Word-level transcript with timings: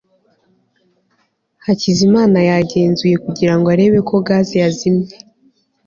hakizimana 1.65 2.37
yagenzuye 2.49 3.15
kugira 3.25 3.53
ngo 3.57 3.67
arebe 3.73 3.99
ko 4.09 4.15
gaze 4.27 4.55
yazimye 4.63 5.13